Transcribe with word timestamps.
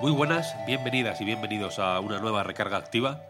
Muy 0.00 0.12
buenas, 0.12 0.54
bienvenidas 0.66 1.22
y 1.22 1.24
bienvenidos 1.24 1.78
a 1.78 2.00
una 2.00 2.18
nueva 2.18 2.42
recarga 2.42 2.76
activa, 2.76 3.22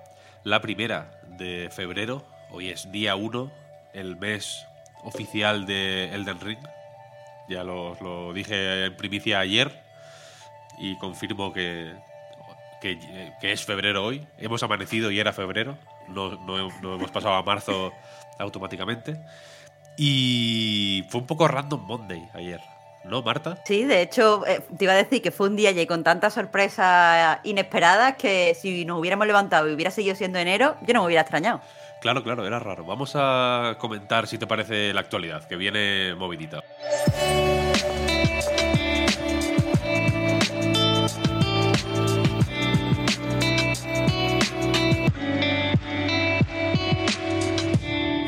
la 0.43 0.61
primera 0.61 1.21
de 1.39 1.69
febrero. 1.71 2.25
Hoy 2.51 2.71
es 2.71 2.91
día 2.91 3.15
1, 3.15 3.53
el 3.93 4.17
mes 4.17 4.67
oficial 5.05 5.65
de 5.65 6.13
Elden 6.13 6.41
Ring. 6.41 6.59
Ya 7.49 7.63
lo, 7.63 7.95
lo 8.01 8.33
dije 8.33 8.85
en 8.85 8.97
primicia 8.97 9.39
ayer 9.39 9.81
y 10.77 10.99
confirmo 10.99 11.53
que, 11.53 11.95
que, 12.81 12.99
es 13.43 13.65
febrero 13.65 14.05
hoy. 14.05 14.27
Hemos 14.37 14.65
amanecido 14.65 15.13
y 15.13 15.21
era 15.21 15.33
febrero, 15.33 15.79
no, 16.09 16.35
no 16.45 16.97
hemos 16.97 17.11
pasado 17.13 17.35
a 17.35 17.45
marzo 17.45 17.93
automáticamente. 18.41 19.21
Y 19.97 21.05
fue 21.11 21.21
un 21.21 21.29
poco 21.29 21.47
random 21.47 21.87
Monday 21.87 22.29
ayer. 22.35 22.61
¿No, 23.09 23.23
Marta? 23.23 23.59
Sí, 23.65 23.85
de 23.85 24.03
hecho, 24.03 24.45
eh, 24.47 24.63
te 24.77 24.85
iba 24.85 24.93
a 24.93 24.97
decir 24.97 25.23
que 25.23 25.31
fue 25.31 25.49
un 25.49 25.57
día 25.57 25.71
y 25.71 25.87
con 25.87 26.03
tantas 26.03 26.35
sorpresas 26.35 27.39
inesperadas 27.45 28.17
que 28.17 28.57
si 28.61 28.85
nos 28.85 28.99
hubiéramos 28.99 29.27
levantado 29.27 29.69
y 29.69 29.75
hubiera 29.75 29.91
seguido 29.91 30.17
siendo 30.17 30.39
enero, 30.39 30.77
yo 30.83 30.95
no 30.95 31.01
me 31.01 31.07
hubiera 31.07 31.23
extrañado. 31.23 31.61
Claro, 32.01 32.23
claro, 32.23 32.47
era 32.47 32.59
raro. 32.59 32.85
Vamos 32.85 33.13
a 33.15 33.77
comentar 33.79 34.27
si 34.27 34.39
te 34.39 34.47
parece 34.47 34.93
la 34.93 35.01
actualidad, 35.01 35.45
que 35.45 35.57
viene 35.57 36.15
movidita. 36.15 36.63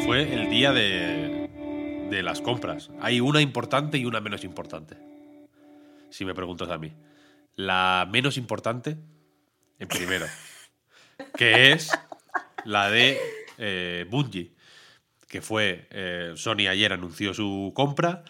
Fue 0.07 0.23
el 0.23 0.49
día 0.49 0.73
de, 0.73 1.18
de 2.19 2.25
las 2.25 2.41
compras. 2.41 2.91
Hay 3.01 3.21
una 3.21 3.41
importante 3.41 3.97
y 3.97 4.05
una 4.05 4.21
menos 4.21 4.43
importante. 4.43 4.97
Si 6.11 6.25
me 6.25 6.35
preguntas 6.35 6.69
a 6.69 6.77
mí. 6.77 6.93
La 7.55 8.09
menos 8.11 8.37
importante, 8.37 8.97
en 9.79 9.87
primero, 9.87 10.27
que 11.37 11.71
es 11.71 11.93
la 12.65 12.91
de 12.91 13.19
eh, 13.59 14.05
Bungie, 14.11 14.53
que 15.29 15.41
fue, 15.43 15.87
eh, 15.91 16.33
Sony 16.35 16.67
ayer 16.69 16.93
anunció 16.93 17.35
su 17.35 17.71
compra, 17.73 18.25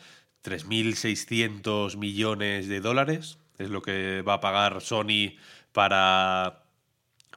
3.600 0.45 1.97
millones 1.97 2.69
de 2.69 2.81
dólares, 2.81 3.39
es 3.57 3.71
lo 3.71 3.81
que 3.81 4.21
va 4.21 4.35
a 4.35 4.41
pagar 4.41 4.83
Sony 4.83 5.37
para, 5.73 6.65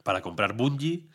para 0.03 0.21
comprar 0.21 0.51
Bungie, 0.53 1.07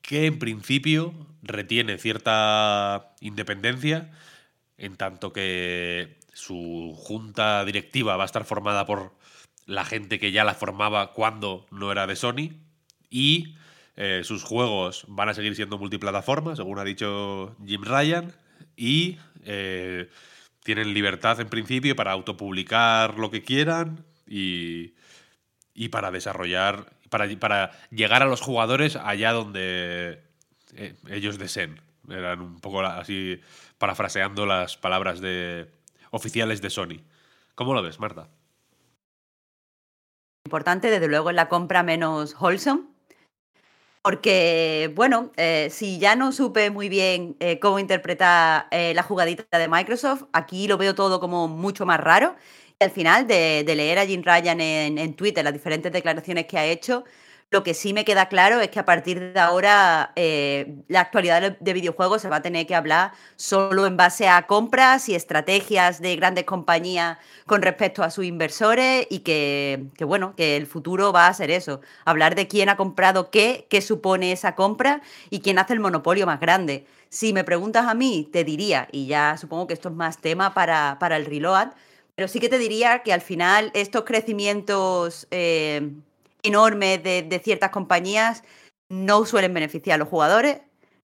que 0.00 0.24
en 0.24 0.38
principio 0.38 1.12
retiene 1.42 1.98
cierta 1.98 3.14
independencia, 3.20 4.10
en 4.80 4.96
tanto 4.96 5.32
que 5.32 6.18
su 6.32 6.94
junta 6.96 7.64
directiva 7.64 8.16
va 8.16 8.24
a 8.24 8.26
estar 8.26 8.44
formada 8.44 8.86
por 8.86 9.12
la 9.66 9.84
gente 9.84 10.18
que 10.18 10.32
ya 10.32 10.42
la 10.42 10.54
formaba 10.54 11.12
cuando 11.12 11.66
no 11.70 11.92
era 11.92 12.06
de 12.06 12.16
Sony, 12.16 12.50
y 13.10 13.56
eh, 13.96 14.22
sus 14.24 14.42
juegos 14.42 15.04
van 15.08 15.28
a 15.28 15.34
seguir 15.34 15.54
siendo 15.54 15.78
multiplataforma, 15.78 16.56
según 16.56 16.78
ha 16.78 16.84
dicho 16.84 17.56
Jim 17.64 17.82
Ryan, 17.82 18.34
y 18.76 19.18
eh, 19.44 20.08
tienen 20.64 20.94
libertad 20.94 21.40
en 21.40 21.48
principio 21.48 21.94
para 21.94 22.12
autopublicar 22.12 23.18
lo 23.18 23.30
que 23.30 23.42
quieran 23.42 24.04
y, 24.26 24.94
y 25.74 25.88
para 25.88 26.10
desarrollar, 26.10 26.92
para, 27.10 27.28
para, 27.38 27.72
llegar 27.90 28.22
a 28.22 28.26
los 28.26 28.40
jugadores 28.40 28.96
allá 28.96 29.32
donde 29.32 30.22
eh, 30.74 30.94
ellos 31.10 31.38
deseen. 31.38 31.80
Eran 32.10 32.40
un 32.40 32.60
poco 32.60 32.80
así 32.80 33.40
parafraseando 33.78 34.46
las 34.46 34.76
palabras 34.76 35.20
de 35.20 35.70
oficiales 36.10 36.60
de 36.60 36.70
Sony. 36.70 37.00
¿Cómo 37.54 37.74
lo 37.74 37.82
ves, 37.82 38.00
Marta? 38.00 38.28
Importante, 40.46 40.90
desde 40.90 41.08
luego, 41.08 41.30
es 41.30 41.36
la 41.36 41.48
compra 41.48 41.82
menos 41.82 42.34
wholesome, 42.40 42.82
porque, 44.02 44.90
bueno, 44.94 45.30
eh, 45.36 45.68
si 45.70 45.98
ya 45.98 46.16
no 46.16 46.32
supe 46.32 46.70
muy 46.70 46.88
bien 46.88 47.36
eh, 47.38 47.58
cómo 47.60 47.78
interpretar 47.78 48.66
eh, 48.70 48.94
la 48.94 49.02
jugadita 49.02 49.58
de 49.58 49.68
Microsoft, 49.68 50.24
aquí 50.32 50.66
lo 50.68 50.78
veo 50.78 50.94
todo 50.94 51.20
como 51.20 51.48
mucho 51.48 51.84
más 51.84 52.00
raro. 52.00 52.34
Y 52.80 52.84
al 52.84 52.90
final, 52.90 53.26
de, 53.26 53.62
leer 53.66 53.98
a 53.98 54.06
Jim 54.06 54.22
Ryan 54.24 54.60
en, 54.60 55.14
Twitter 55.14 55.44
las 55.44 55.52
diferentes 55.52 55.92
declaraciones 55.92 56.46
que 56.46 56.56
ha 56.56 56.64
hecho, 56.64 57.04
lo 57.50 57.64
que 57.64 57.74
sí 57.74 57.92
me 57.92 58.04
queda 58.04 58.28
claro 58.28 58.60
es 58.60 58.70
que 58.70 58.78
a 58.78 58.84
partir 58.84 59.32
de 59.32 59.40
ahora 59.40 60.12
la 60.88 61.00
actualidad 61.00 61.56
de 61.58 61.72
videojuegos 61.72 62.22
se 62.22 62.28
va 62.28 62.36
a 62.36 62.42
tener 62.42 62.66
que 62.66 62.76
hablar 62.76 63.12
solo 63.34 63.86
en 63.86 63.96
base 63.96 64.28
a 64.28 64.46
compras 64.46 65.08
y 65.08 65.16
estrategias 65.16 66.00
de 66.00 66.14
grandes 66.14 66.44
compañías 66.44 67.18
con 67.46 67.62
respecto 67.62 68.04
a 68.04 68.10
sus 68.10 68.24
inversores 68.24 69.06
y 69.10 69.20
que, 69.20 69.86
que, 69.96 70.04
bueno, 70.04 70.34
que 70.36 70.56
el 70.56 70.66
futuro 70.68 71.12
va 71.12 71.26
a 71.26 71.34
ser 71.34 71.50
eso, 71.50 71.80
hablar 72.04 72.36
de 72.36 72.46
quién 72.46 72.68
ha 72.68 72.76
comprado 72.76 73.30
qué, 73.30 73.66
qué 73.68 73.80
supone 73.80 74.30
esa 74.30 74.54
compra 74.54 75.02
y 75.28 75.40
quién 75.40 75.58
hace 75.58 75.72
el 75.72 75.80
monopolio 75.80 76.26
más 76.26 76.38
grande. 76.38 76.86
Si 77.08 77.32
me 77.32 77.42
preguntas 77.42 77.86
a 77.88 77.94
mí, 77.94 78.28
te 78.32 78.44
diría, 78.44 78.86
y 78.92 79.06
ya 79.08 79.36
supongo 79.36 79.66
que 79.66 79.74
esto 79.74 79.88
es 79.88 79.94
más 79.96 80.18
tema 80.18 80.54
para, 80.54 80.98
para 81.00 81.16
el 81.16 81.26
reload, 81.26 81.70
pero 82.14 82.28
sí 82.28 82.38
que 82.38 82.48
te 82.48 82.58
diría 82.58 83.02
que 83.02 83.12
al 83.12 83.22
final 83.22 83.72
estos 83.74 84.04
crecimientos 84.04 85.26
eh, 85.32 85.90
enormes 86.42 87.02
de, 87.02 87.22
de 87.22 87.38
ciertas 87.38 87.70
compañías 87.70 88.42
no 88.88 89.24
suelen 89.24 89.54
beneficiar 89.54 89.94
a 89.94 89.98
los 89.98 90.08
jugadores, 90.08 90.60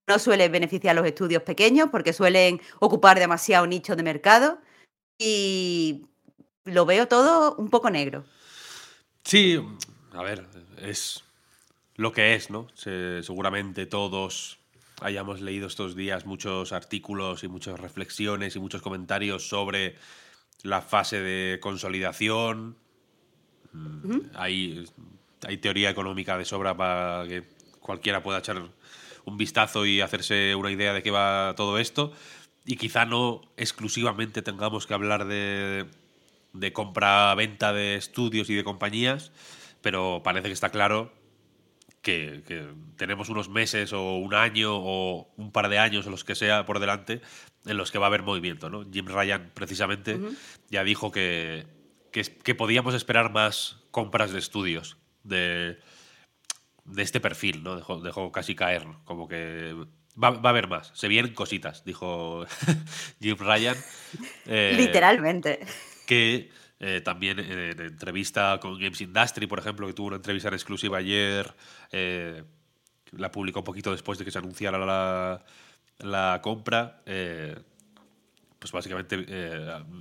no 0.07 0.19
suelen 0.19 0.51
beneficiar 0.51 0.95
a 0.95 0.99
los 0.99 1.07
estudios 1.07 1.43
pequeños 1.43 1.89
porque 1.91 2.13
suelen 2.13 2.61
ocupar 2.79 3.19
demasiado 3.19 3.67
nicho 3.67 3.95
de 3.95 4.03
mercado 4.03 4.59
y 5.17 6.05
lo 6.65 6.85
veo 6.85 7.07
todo 7.07 7.55
un 7.55 7.69
poco 7.69 7.89
negro. 7.89 8.25
Sí, 9.23 9.59
a 10.13 10.23
ver, 10.23 10.45
es 10.77 11.23
lo 11.95 12.11
que 12.11 12.35
es, 12.35 12.49
¿no? 12.49 12.67
Se, 12.73 13.23
seguramente 13.23 13.85
todos 13.85 14.59
hayamos 15.01 15.41
leído 15.41 15.67
estos 15.67 15.95
días 15.95 16.25
muchos 16.25 16.71
artículos 16.71 17.43
y 17.43 17.47
muchas 17.47 17.79
reflexiones 17.79 18.55
y 18.55 18.59
muchos 18.59 18.81
comentarios 18.81 19.47
sobre 19.47 19.95
la 20.63 20.81
fase 20.81 21.19
de 21.19 21.59
consolidación. 21.59 22.77
Uh 23.73 23.77
-huh. 23.77 24.29
hay, 24.33 24.85
hay 25.45 25.57
teoría 25.57 25.89
económica 25.89 26.37
de 26.37 26.45
sobra 26.45 26.75
para 26.75 27.27
que 27.27 27.43
cualquiera 27.79 28.23
pueda 28.23 28.39
echar 28.39 28.61
un 29.25 29.37
vistazo 29.37 29.85
y 29.85 30.01
hacerse 30.01 30.55
una 30.55 30.71
idea 30.71 30.93
de 30.93 31.03
qué 31.03 31.11
va 31.11 31.53
todo 31.55 31.77
esto. 31.79 32.13
Y 32.65 32.75
quizá 32.77 33.05
no 33.05 33.41
exclusivamente 33.55 34.41
tengamos 34.41 34.87
que 34.87 34.93
hablar 34.93 35.25
de, 35.25 35.85
de 36.53 36.73
compra-venta 36.73 37.73
de 37.73 37.95
estudios 37.95 38.49
y 38.49 38.55
de 38.55 38.63
compañías, 38.63 39.31
pero 39.81 40.21
parece 40.23 40.47
que 40.47 40.53
está 40.53 40.69
claro 40.69 41.11
que, 42.01 42.43
que, 42.47 42.67
tenemos 42.97 43.29
unos 43.29 43.49
meses 43.49 43.93
o 43.93 44.15
un 44.17 44.33
año 44.33 44.75
o 44.75 45.27
un 45.37 45.51
par 45.51 45.69
de 45.69 45.79
años 45.79 46.07
o 46.07 46.09
los 46.09 46.23
que 46.23 46.35
sea 46.35 46.65
por 46.65 46.79
delante 46.79 47.21
en 47.65 47.77
los 47.77 47.91
que 47.91 47.99
va 47.99 48.05
a 48.05 48.07
haber 48.07 48.23
movimiento. 48.23 48.69
¿no? 48.69 48.85
Jim 48.91 49.07
Ryan 49.07 49.51
precisamente 49.53 50.15
uh 50.15 50.29
-huh. 50.29 50.37
ya 50.69 50.83
dijo 50.83 51.11
que, 51.11 51.65
que, 52.11 52.23
que, 52.23 52.55
podíamos 52.55 52.95
esperar 52.95 53.31
más 53.31 53.77
compras 53.91 54.31
de 54.31 54.39
estudios 54.39 54.97
de, 55.27 55.79
de 56.85 57.01
este 57.01 57.19
perfil, 57.19 57.63
¿no? 57.63 57.75
Dejó, 57.75 57.99
dejó 58.01 58.31
casi 58.31 58.55
caer, 58.55 58.85
como 59.05 59.27
que 59.27 59.75
Va, 60.21 60.31
va, 60.31 60.49
a 60.49 60.51
haber 60.51 60.67
más. 60.67 60.91
Se 60.95 61.07
vienen 61.07 61.33
cositas, 61.33 61.83
dijo 61.85 62.45
Jim 63.21 63.37
Ryan. 63.39 63.77
Eh, 64.47 64.73
Literalmente. 64.75 65.59
Que 66.07 66.49
eh, 66.79 67.01
también 67.01 67.39
en, 67.39 67.79
entrevista 67.79 68.59
con 68.59 68.79
Games 68.79 68.99
Industry, 68.99 69.45
por 69.45 69.59
ejemplo, 69.59 69.85
que 69.85 69.93
tuvo 69.93 70.07
una 70.07 70.15
entrevista 70.15 70.47
en 70.47 70.55
exclusiva 70.55 70.97
ayer, 70.97 71.53
eh, 71.91 72.43
la 73.11 73.31
publicó 73.31 73.59
un 73.59 73.65
poquito 73.65 73.91
después 73.91 74.17
de 74.17 74.25
que 74.25 74.31
se 74.31 74.39
anunciara 74.39 74.79
la, 74.79 75.45
la 75.99 76.39
compra. 76.41 77.03
Pues 78.59 78.71
básicamente 78.71 79.23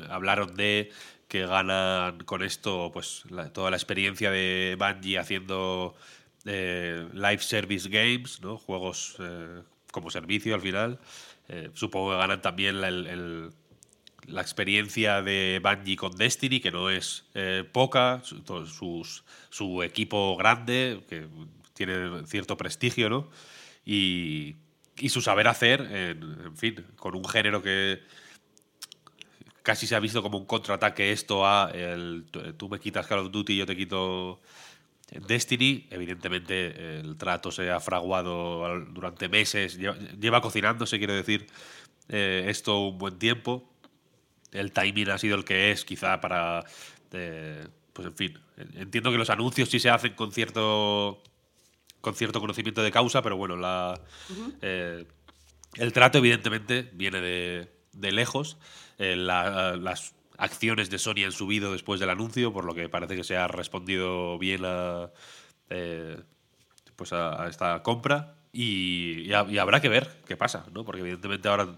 hablaron 0.08 0.54
de 0.56 0.90
que 1.28 1.46
ganan 1.46 2.18
con 2.24 2.42
esto 2.42 2.90
pues 2.92 3.24
toda 3.52 3.70
la 3.70 3.76
experiencia 3.76 4.30
de 4.30 4.76
Bungie 4.78 5.18
haciendo 5.18 5.94
live 6.44 7.40
service 7.40 7.88
games, 7.88 8.40
¿no? 8.40 8.56
juegos 8.56 9.16
como 9.90 10.10
servicio 10.10 10.54
al 10.54 10.60
final, 10.60 11.00
Eh, 11.48 11.70
supongo 11.74 12.10
que 12.10 12.16
ganan 12.16 12.42
también 12.42 12.80
la, 12.80 14.40
experiencia 14.40 15.22
de 15.22 15.60
Bungie 15.62 15.96
con 15.96 16.12
Destiny, 16.16 16.60
que 16.60 16.72
no 16.72 16.90
es 16.90 17.24
eh, 17.34 17.64
poca, 17.70 18.22
su, 18.24 19.06
su, 19.50 19.82
equipo 19.82 20.36
grande, 20.36 21.04
que 21.08 21.28
tiene 21.72 22.26
cierto 22.26 22.56
prestigio, 22.56 23.08
¿no? 23.08 23.30
Y, 23.84 24.56
y 24.98 25.08
su 25.10 25.20
saber 25.20 25.46
hacer, 25.46 25.80
en, 25.82 26.56
fin, 26.56 26.84
con 26.96 27.14
un 27.14 27.24
género 27.24 27.62
que 27.62 28.00
casi 29.66 29.88
se 29.88 29.96
ha 29.96 30.00
visto 30.00 30.22
como 30.22 30.38
un 30.38 30.46
contraataque 30.46 31.10
esto 31.10 31.44
a 31.44 31.72
el, 31.74 32.26
tú 32.56 32.68
me 32.68 32.78
quitas 32.78 33.04
Call 33.08 33.18
of 33.18 33.32
Duty 33.32 33.54
y 33.54 33.56
yo 33.56 33.66
te 33.66 33.74
quito 33.74 34.40
Destiny, 35.10 35.88
evidentemente 35.90 37.00
el 37.00 37.16
trato 37.16 37.50
se 37.50 37.68
ha 37.68 37.80
fraguado 37.80 38.86
durante 38.92 39.28
meses, 39.28 39.76
lleva, 39.76 40.40
cocinándose, 40.40 40.98
quiero 40.98 41.14
decir, 41.14 41.48
eh, 42.08 42.44
esto 42.46 42.78
un 42.78 42.98
buen 42.98 43.18
tiempo. 43.18 43.68
El 44.52 44.70
timing 44.70 45.10
ha 45.10 45.18
sido 45.18 45.36
el 45.36 45.44
que 45.44 45.72
es, 45.72 45.84
quizá 45.84 46.20
para... 46.20 46.64
Eh, 47.10 47.66
pues 47.92 48.06
en 48.06 48.14
fin, 48.14 48.38
entiendo 48.74 49.10
que 49.10 49.18
los 49.18 49.30
anuncios 49.30 49.68
sí 49.68 49.80
se 49.80 49.90
hacen 49.90 50.14
con 50.14 50.30
cierto 50.30 51.20
con 52.00 52.14
cierto 52.14 52.38
conocimiento 52.38 52.84
de 52.84 52.92
causa, 52.92 53.20
pero 53.20 53.36
bueno, 53.36 53.56
la, 53.56 54.00
eh, 54.62 55.06
el 55.74 55.92
trato 55.92 56.18
evidentemente 56.18 56.88
viene 56.92 57.20
de, 57.20 57.72
de 57.92 58.12
lejos. 58.12 58.58
Las 58.98 60.14
acciones 60.38 60.90
de 60.90 60.98
Sony 60.98 61.24
han 61.24 61.32
subido 61.32 61.72
después 61.72 62.00
del 62.00 62.10
anuncio, 62.10 62.52
por 62.52 62.64
lo 62.64 62.74
que 62.74 62.88
parece 62.88 63.16
que 63.16 63.24
se 63.24 63.36
ha 63.36 63.48
respondido 63.48 64.38
bien 64.38 64.62
a, 64.64 65.10
eh, 65.70 66.16
pues 66.96 67.12
a, 67.12 67.46
esta 67.48 67.82
compra. 67.82 68.34
Y, 68.52 69.32
habrá 69.32 69.80
que 69.80 69.88
ver 69.88 70.08
qué 70.26 70.36
pasa, 70.36 70.64
¿no? 70.72 70.84
Porque 70.84 71.02
evidentemente 71.02 71.48
ahora 71.48 71.68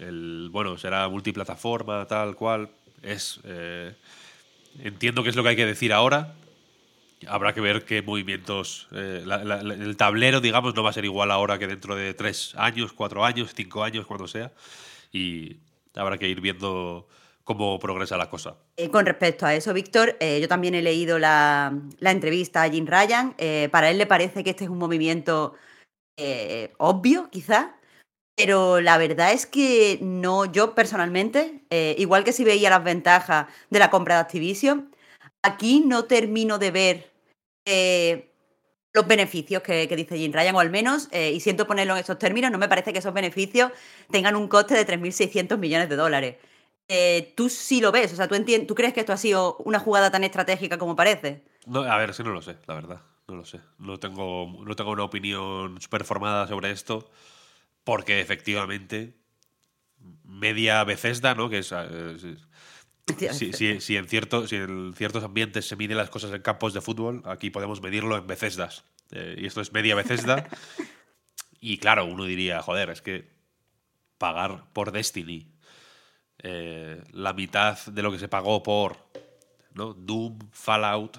el, 0.00 0.48
bueno, 0.50 0.76
será 0.76 1.08
multiplataforma, 1.08 2.06
tal 2.06 2.34
cual. 2.34 2.68
Es. 3.02 3.40
Eh, 3.44 3.92
entiendo 4.82 5.22
que 5.22 5.30
es 5.30 5.36
lo 5.36 5.42
que 5.42 5.50
hay 5.50 5.56
que 5.56 5.66
decir 5.66 5.92
ahora. 5.92 6.34
Habrá 7.28 7.54
que 7.54 7.60
ver 7.60 7.84
qué 7.84 8.02
movimientos. 8.02 8.88
Eh, 8.92 9.24
el 9.24 9.96
tablero, 9.96 10.40
digamos, 10.40 10.74
no 10.74 10.82
va 10.82 10.90
a 10.90 10.92
ser 10.92 11.04
igual 11.04 11.30
ahora 11.30 11.58
que 11.58 11.66
dentro 11.66 11.94
de 11.94 12.12
tres 12.14 12.54
años, 12.56 12.92
cuatro 12.92 13.24
años, 13.24 13.52
cinco 13.54 13.84
años, 13.84 14.06
cuando 14.06 14.26
sea. 14.26 14.52
Y, 15.14 15.60
habrá 15.94 16.18
que 16.18 16.28
ir 16.28 16.40
viendo 16.40 17.06
cómo 17.44 17.78
progresa 17.78 18.16
la 18.16 18.28
cosa. 18.28 18.56
Eh, 18.76 18.90
con 18.90 19.06
respecto 19.06 19.46
a 19.46 19.54
eso, 19.54 19.72
Víctor, 19.72 20.16
eh, 20.18 20.40
yo 20.40 20.48
también 20.48 20.74
he 20.74 20.82
leído 20.82 21.18
la, 21.18 21.72
entrevista 22.00 22.62
a 22.62 22.70
Jim 22.70 22.86
Ryan. 22.86 23.34
Eh, 23.38 23.68
para 23.70 23.90
él 23.90 23.98
le 23.98 24.06
parece 24.06 24.42
que 24.42 24.50
este 24.50 24.64
es 24.64 24.70
un 24.70 24.78
movimiento 24.78 25.54
obvio, 26.78 27.28
quizás, 27.28 27.66
pero 28.36 28.80
la 28.80 28.98
verdad 28.98 29.32
es 29.32 29.46
que 29.46 29.98
no, 30.00 30.44
yo 30.44 30.72
personalmente, 30.72 31.64
igual 31.98 32.22
que 32.22 32.32
si 32.32 32.44
veía 32.44 32.70
las 32.70 32.84
ventajas 32.84 33.48
de 33.68 33.80
la 33.80 33.90
compra 33.90 34.14
de 34.14 34.20
Activision, 34.20 34.94
aquí 35.42 35.82
no 35.84 36.04
termino 36.04 36.58
de 36.58 36.70
ver 36.70 37.10
los 38.94 39.06
beneficios 39.08 39.60
que, 39.62 39.88
dice 39.88 40.16
Jim 40.16 40.32
Ryan, 40.32 40.54
o 40.54 40.60
al 40.60 40.70
menos, 40.70 41.08
eh, 41.10 41.32
y 41.32 41.40
siento 41.40 41.66
ponerlo 41.66 41.94
en 41.94 42.00
estos 42.00 42.16
términos, 42.16 42.52
no 42.52 42.58
me 42.58 42.68
parece 42.68 42.92
que 42.92 43.00
esos 43.00 43.12
beneficios 43.12 43.72
tengan 44.10 44.36
un 44.36 44.46
coste 44.46 44.74
de 44.74 44.86
3.600 44.86 45.58
millones 45.58 45.88
de 45.88 45.96
dólares. 45.96 46.36
Eh, 46.86 47.32
tú 47.36 47.48
sí 47.48 47.80
lo 47.80 47.90
ves, 47.90 48.12
o 48.12 48.16
sea, 48.16 48.28
¿tú, 48.28 48.36
¿tú 48.66 48.74
crees 48.74 48.94
que 48.94 49.00
esto 49.00 49.12
ha 49.12 49.16
sido 49.16 49.56
una 49.64 49.80
jugada 49.80 50.12
tan 50.12 50.22
estratégica 50.22 50.78
como 50.78 50.94
parece? 50.94 51.42
No, 51.66 51.80
a 51.80 51.96
ver, 51.98 52.14
sí 52.14 52.22
no 52.22 52.30
lo 52.30 52.40
sé, 52.40 52.56
la 52.66 52.74
verdad, 52.74 53.00
no 53.26 53.34
lo 53.34 53.44
sé. 53.44 53.60
No 53.78 53.98
tengo, 53.98 54.62
no 54.64 54.76
tengo 54.76 54.92
una 54.92 55.02
opinión 55.02 55.80
súper 55.80 56.04
formada 56.04 56.46
sobre 56.46 56.70
esto, 56.70 57.10
porque 57.82 58.20
efectivamente, 58.20 59.16
media 60.22 60.84
Bethesda, 60.84 61.34
¿no? 61.34 61.48
Que 61.48 61.58
es... 61.58 61.74
Eh, 63.06 63.80
si, 63.80 63.96
en 63.96 64.08
cierto, 64.08 64.46
si 64.46 64.56
en 64.56 64.94
ciertos 64.94 65.24
ambientes 65.24 65.68
se 65.68 65.76
miden 65.76 65.96
las 65.96 66.10
cosas 66.10 66.32
en 66.32 66.42
campos 66.42 66.72
de 66.72 66.80
fútbol, 66.80 67.22
aquí 67.26 67.50
podemos 67.50 67.82
medirlo 67.82 68.16
en 68.16 68.26
Becesdas. 68.26 68.84
Eh, 69.10 69.36
y 69.38 69.46
esto 69.46 69.60
es 69.60 69.72
media 69.72 69.94
Becesda. 69.94 70.48
y 71.60 71.78
claro, 71.78 72.06
uno 72.06 72.24
diría, 72.24 72.62
joder, 72.62 72.90
es 72.90 73.02
que 73.02 73.28
pagar 74.18 74.64
por 74.72 74.90
Destiny 74.90 75.54
eh, 76.38 77.02
la 77.12 77.32
mitad 77.32 77.78
de 77.86 78.02
lo 78.02 78.10
que 78.12 78.18
se 78.18 78.28
pagó 78.28 78.62
por 78.62 78.96
¿no? 79.74 79.92
Doom, 79.92 80.38
Fallout, 80.52 81.18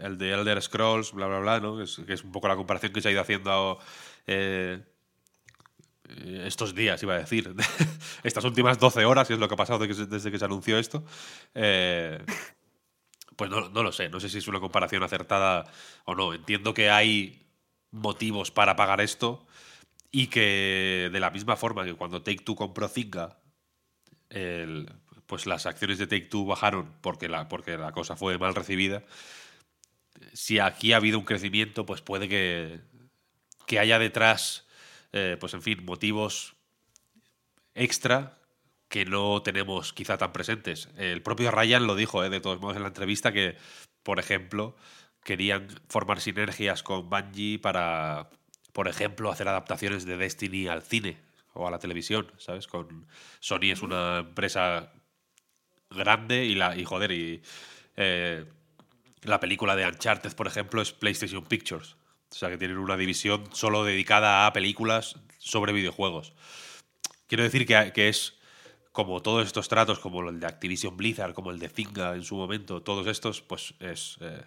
el 0.00 0.18
de 0.18 0.32
Elder 0.32 0.62
Scrolls, 0.62 1.12
bla, 1.12 1.26
bla, 1.26 1.40
bla, 1.40 1.60
¿no? 1.60 1.80
Es, 1.80 2.00
que 2.06 2.12
es 2.12 2.22
un 2.22 2.32
poco 2.32 2.48
la 2.48 2.56
comparación 2.56 2.92
que 2.92 3.00
se 3.00 3.08
ha 3.08 3.12
ido 3.12 3.20
haciendo 3.20 3.78
eh, 4.26 4.82
estos 6.08 6.74
días, 6.74 7.02
iba 7.02 7.14
a 7.14 7.18
decir, 7.18 7.54
estas 8.22 8.44
últimas 8.44 8.78
12 8.78 9.04
horas, 9.04 9.26
que 9.26 9.34
es 9.34 9.40
lo 9.40 9.48
que 9.48 9.54
ha 9.54 9.58
pasado 9.58 9.86
desde 9.86 10.30
que 10.30 10.38
se 10.38 10.44
anunció 10.44 10.78
esto, 10.78 11.04
eh, 11.54 12.22
pues 13.36 13.50
no, 13.50 13.68
lo 13.68 13.92
sé, 13.92 14.08
no 14.08 14.20
sé 14.20 14.28
si 14.28 14.38
es 14.38 14.48
una 14.48 14.60
comparación 14.60 15.02
acertada 15.02 15.64
o 16.04 16.14
no. 16.14 16.34
Entiendo 16.34 16.72
que 16.72 16.90
hay 16.90 17.46
motivos 17.90 18.50
para 18.50 18.76
pagar 18.76 19.00
esto 19.00 19.46
y 20.10 20.28
que 20.28 21.10
de 21.12 21.20
la 21.20 21.30
misma 21.30 21.56
forma 21.56 21.84
que 21.84 21.94
cuando 21.94 22.22
Take 22.22 22.44
Two 22.44 22.54
compró 22.54 22.88
Zynga, 22.88 23.38
pues 25.26 25.46
las 25.46 25.66
acciones 25.66 25.98
de 25.98 26.06
Take 26.06 26.26
Two 26.26 26.44
bajaron 26.44 26.94
porque 27.00 27.28
la, 27.28 27.48
porque 27.48 27.76
la 27.76 27.92
cosa 27.92 28.14
fue 28.14 28.38
mal 28.38 28.54
recibida. 28.54 29.02
Si 30.32 30.60
aquí 30.60 30.92
ha 30.92 30.98
habido 30.98 31.18
un 31.18 31.24
crecimiento, 31.24 31.84
pues 31.86 32.02
puede 32.02 32.28
que, 32.28 32.80
que 33.66 33.80
haya 33.80 33.98
detrás 33.98 34.63
eh, 35.16 35.36
pues 35.38 35.54
en 35.54 35.62
fin, 35.62 35.84
motivos 35.84 36.56
extra 37.72 38.36
que 38.88 39.04
no 39.04 39.42
tenemos 39.42 39.92
quizá 39.92 40.18
tan 40.18 40.32
presentes. 40.32 40.88
El 40.96 41.22
propio 41.22 41.52
Ryan 41.52 41.86
lo 41.86 41.94
dijo, 41.94 42.24
eh, 42.24 42.30
de 42.30 42.40
todos 42.40 42.60
modos, 42.60 42.76
en 42.76 42.82
la 42.82 42.88
entrevista, 42.88 43.32
que, 43.32 43.56
por 44.02 44.18
ejemplo, 44.18 44.74
querían 45.22 45.68
formar 45.88 46.20
sinergias 46.20 46.82
con 46.82 47.08
Bungie 47.08 47.60
para, 47.60 48.28
por 48.72 48.88
ejemplo, 48.88 49.30
hacer 49.30 49.46
adaptaciones 49.46 50.04
de 50.04 50.16
Destiny 50.16 50.66
al 50.66 50.82
cine 50.82 51.18
o 51.52 51.68
a 51.68 51.70
la 51.70 51.78
televisión, 51.78 52.32
¿sabes? 52.38 52.66
Con 52.66 53.06
Sony 53.38 53.70
es 53.70 53.82
una 53.82 54.18
empresa 54.18 54.92
grande 55.90 56.44
y 56.44 56.56
la 56.56 56.76
y 56.76 56.84
joder 56.84 57.12
y 57.12 57.40
eh, 57.96 58.44
la 59.22 59.38
película 59.38 59.76
de 59.76 59.86
Uncharted, 59.86 60.34
por 60.34 60.48
ejemplo, 60.48 60.82
es 60.82 60.92
PlayStation 60.92 61.44
Pictures. 61.44 61.94
O 62.34 62.36
sea, 62.36 62.50
que 62.50 62.58
tienen 62.58 62.78
una 62.78 62.96
división 62.96 63.44
solo 63.52 63.84
dedicada 63.84 64.48
a 64.48 64.52
películas 64.52 65.14
sobre 65.38 65.72
videojuegos. 65.72 66.32
Quiero 67.28 67.44
decir 67.44 67.64
que, 67.64 68.08
es 68.08 68.34
como 68.90 69.22
todos 69.22 69.46
estos 69.46 69.68
tratos, 69.68 70.00
como 70.00 70.28
el 70.28 70.40
de 70.40 70.46
Activision 70.48 70.96
Blizzard, 70.96 71.32
como 71.32 71.52
el 71.52 71.60
de 71.60 71.68
Zynga 71.68 72.16
en 72.16 72.24
su 72.24 72.34
momento, 72.34 72.82
todos 72.82 73.06
estos, 73.06 73.40
pues 73.40 73.74
es, 73.78 74.18
eh, 74.20 74.42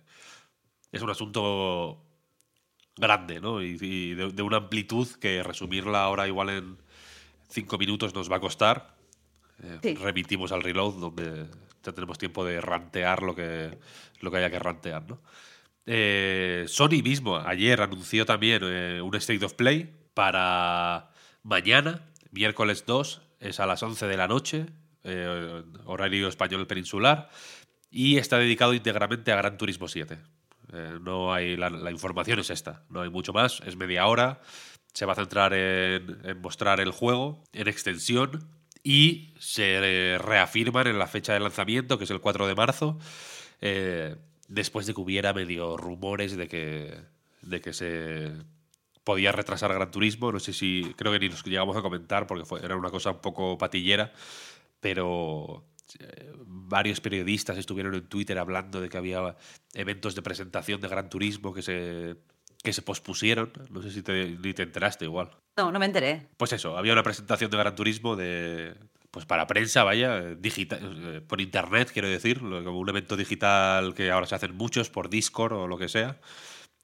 es 0.91 1.01
un 1.01 1.10
asunto 1.10 2.03
grande, 2.98 3.39
¿no? 3.39 3.62
Y, 3.62 4.15
de, 4.15 4.41
una 4.41 4.58
amplitud 4.58 5.08
que 5.22 5.41
resumirla 5.41 6.03
ahora 6.03 6.27
igual 6.27 6.50
en 6.50 6.77
cinco 7.48 7.77
minutos 7.77 8.13
nos 8.13 8.29
va 8.29 8.36
a 8.36 8.41
costar. 8.41 8.98
Eh, 9.63 9.96
Remitimos 9.98 10.51
al 10.51 10.62
reload, 10.62 10.96
donde 10.96 11.46
ya 11.84 11.94
tenemos 11.94 12.17
tiempo 12.17 12.44
de 12.44 12.60
rantear 12.60 13.24
lo 13.24 13.34
que, 13.34 13.77
lo 14.20 14.29
que 14.29 14.38
haya 14.38 14.51
que 14.51 14.60
rantear, 14.60 15.08
¿no? 15.08 15.22
Eh, 15.89 16.65
Sony 16.67 17.01
mismo 17.01 17.38
ayer 17.38 17.79
anunció 17.79 18.25
también 18.25 18.62
eh, 18.63 19.01
un 19.01 19.15
State 19.15 19.46
of 19.46 19.53
Play 19.53 19.89
para 20.13 21.12
mañana, 21.44 22.01
miércoles 22.32 22.84
2, 22.86 23.22
es 23.39 23.62
a 23.62 23.65
las 23.65 23.82
11 23.82 24.06
de 24.06 24.17
la 24.17 24.27
noche, 24.27 24.65
eh, 25.06 25.63
horario 25.86 26.27
español 26.27 26.67
peninsular, 26.67 27.29
y 27.89 28.17
está 28.17 28.38
dedicado 28.38 28.74
íntegramente 28.74 29.32
a 29.32 29.38
Gran 29.38 29.58
Turismo 29.58 29.88
7. 29.88 30.17
no 31.00 31.34
hay 31.34 31.56
la, 31.56 31.89
información 31.89 32.39
es 32.39 32.50
esta, 32.50 32.84
no 32.89 33.01
hay 33.01 33.10
mucho 33.10 33.32
más, 33.32 33.62
es 33.65 33.77
media 33.77 34.08
hora, 34.08 34.41
se 34.94 35.06
va 35.06 35.13
a 35.13 35.15
centrar 35.15 35.53
en, 35.53 36.20
en 36.25 36.41
mostrar 36.41 36.82
el 36.82 36.91
juego 36.91 37.46
en 37.53 37.70
extensión 37.70 38.46
y 38.84 39.34
se 39.39 40.17
reafirman 40.20 40.88
en 40.88 41.00
la 41.00 41.08
fecha 41.08 41.32
de 41.32 41.39
lanzamiento, 41.39 41.98
que 41.98 42.03
es 42.03 42.12
el 42.12 42.20
4 42.20 42.46
de 42.46 42.56
marzo 42.56 43.00
después 44.48 44.86
de 44.86 44.94
que 44.94 45.01
hubiera 45.01 45.34
medio 45.34 45.77
rumores 45.77 46.36
de 46.36 46.48
que, 46.48 46.94
de 47.42 47.62
que 47.62 47.74
se 47.74 48.32
podía 49.04 49.32
retrasar 49.32 49.74
Gran 49.74 49.92
Turismo. 49.92 50.32
No 50.32 50.39
sé 50.39 50.54
si, 50.54 50.94
creo 50.98 51.12
que 51.12 51.20
ni 51.20 51.30
nos 51.30 51.44
llegamos 51.46 51.77
a 51.77 51.82
comentar 51.82 52.27
porque 52.27 52.46
fue, 52.46 52.63
era 52.63 52.75
una 52.75 52.89
cosa 52.89 53.12
un 53.12 53.22
poco 53.22 53.58
patillera, 53.58 54.12
pero 54.80 55.66
eh, 56.00 56.34
varios 56.46 57.00
periodistas 57.00 57.58
estuvieron 57.58 57.96
en 57.96 58.08
Twitter 58.08 58.38
hablando 58.38 58.82
de 58.82 58.89
que 58.89 58.98
había 58.98 59.36
eventos 59.74 60.16
de 60.16 60.22
presentación 60.22 60.82
de 60.82 60.88
Gran 60.89 61.10
Turismo 61.10 61.54
que 61.54 61.62
se, 61.62 62.18
que 62.62 62.74
se 62.74 62.82
pospusieron. 62.82 63.54
No 63.70 63.82
sé 63.82 63.92
si 63.92 64.01
te, 64.01 64.38
ni 64.44 64.54
te 64.54 64.63
enteraste 64.63 65.06
igual. 65.06 65.32
No, 65.56 65.72
no 65.72 65.80
me 65.80 65.86
enteré. 65.86 66.27
Pues 66.38 66.51
eso, 66.54 66.77
había 66.77 66.94
una 66.94 67.04
presentación 67.04 67.50
de 67.50 67.58
Gran 67.58 67.75
Turismo 67.75 68.16
de, 68.16 68.75
pues 69.17 69.25
para 69.25 69.47
prensa, 69.47 69.83
vaya, 69.83 70.36
digital, 70.36 71.15
eh, 71.15 71.21
por 71.21 71.41
internet, 71.41 71.89
quiero 71.91 72.07
decir, 72.07 72.38
como 72.39 72.77
un 72.77 72.88
evento 72.88 73.17
digital 73.17 73.95
que 73.95 74.12
ahora 74.12 74.27
se 74.27 74.36
hacen 74.36 74.55
muchos 74.55 74.91
por 74.91 75.09
Discord 75.09 75.53
o 75.53 75.67
lo 75.67 75.79
que 75.79 75.89
sea, 75.89 76.19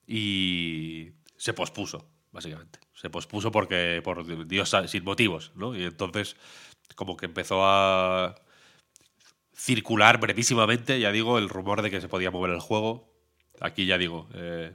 y 0.08 1.12
se 1.38 1.54
pospuso. 1.54 2.10
básicamente. 2.32 2.80
Se 2.96 3.12
pospuso 3.12 3.52
porque, 3.52 4.02
por 4.04 4.48
Dios, 4.48 4.76
sin 4.88 5.04
motivos, 5.04 5.52
¿no? 5.54 5.76
Y 5.76 5.84
entonces, 5.84 6.36
como 6.96 7.16
que 7.18 7.28
empezó 7.28 7.64
a 7.64 8.34
circular 9.56 10.20
brevísimamente, 10.20 11.00
ya 11.00 11.12
digo, 11.12 11.38
el 11.38 11.50
rumor 11.50 11.84
de 11.84 11.92
que 11.92 12.02
se 12.02 12.10
podía 12.10 12.32
mover 12.32 12.50
el 12.50 12.62
juego. 12.62 13.14
Aquí 13.62 13.86
ya 13.86 14.00
digo, 14.00 14.28
eh, 14.34 14.74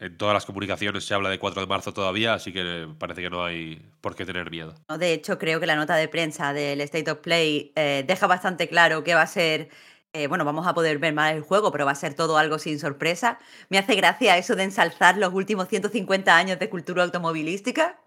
en 0.00 0.16
todas 0.16 0.34
las 0.34 0.46
comunicaciones 0.46 1.04
se 1.04 1.14
habla 1.14 1.28
de 1.28 1.38
4 1.38 1.60
de 1.60 1.68
marzo 1.68 1.92
todavía, 1.92 2.34
así 2.34 2.52
que 2.52 2.88
parece 2.98 3.22
que 3.22 3.30
no 3.30 3.44
hay 3.44 3.80
por 4.00 4.16
qué 4.16 4.24
tener 4.24 4.50
miedo. 4.50 4.74
De 4.98 5.12
hecho, 5.12 5.38
creo 5.38 5.60
que 5.60 5.66
la 5.66 5.76
nota 5.76 5.94
de 5.94 6.08
prensa 6.08 6.52
del 6.52 6.80
State 6.80 7.10
of 7.10 7.18
Play 7.18 7.72
eh, 7.76 8.04
deja 8.06 8.26
bastante 8.26 8.68
claro 8.68 9.04
que 9.04 9.14
va 9.14 9.22
a 9.22 9.26
ser 9.26 9.68
eh, 10.12 10.26
bueno, 10.26 10.44
vamos 10.44 10.66
a 10.66 10.74
poder 10.74 10.98
ver 10.98 11.14
más 11.14 11.32
el 11.34 11.42
juego, 11.42 11.70
pero 11.70 11.84
va 11.86 11.92
a 11.92 11.94
ser 11.94 12.14
todo 12.14 12.36
algo 12.36 12.58
sin 12.58 12.80
sorpresa. 12.80 13.38
Me 13.68 13.78
hace 13.78 13.94
gracia 13.94 14.36
eso 14.38 14.56
de 14.56 14.64
ensalzar 14.64 15.16
los 15.16 15.32
últimos 15.32 15.68
150 15.68 16.36
años 16.36 16.58
de 16.58 16.68
cultura 16.68 17.04
automovilística. 17.04 18.00